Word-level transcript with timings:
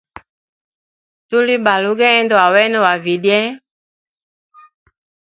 Tuli 1.27 1.55
balugendo 1.65 2.33
wa 2.41 2.47
wena 2.53 2.79
wa 2.85 2.93
vilye. 3.03 3.39